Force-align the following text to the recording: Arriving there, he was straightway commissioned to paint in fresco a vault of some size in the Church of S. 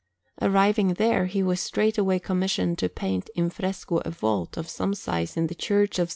Arriving 0.41 0.95
there, 0.95 1.27
he 1.27 1.43
was 1.43 1.59
straightway 1.61 2.17
commissioned 2.17 2.75
to 2.79 2.89
paint 2.89 3.29
in 3.35 3.51
fresco 3.51 3.97
a 3.99 4.09
vault 4.09 4.57
of 4.57 4.67
some 4.67 4.95
size 4.95 5.37
in 5.37 5.45
the 5.45 5.53
Church 5.53 5.99
of 5.99 6.07
S. 6.07 6.09